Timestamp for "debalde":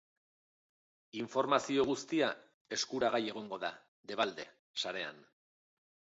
4.15-4.49